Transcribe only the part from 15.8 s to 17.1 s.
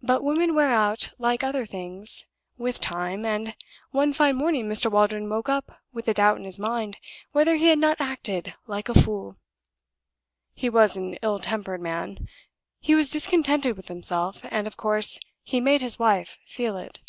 his wife feel it.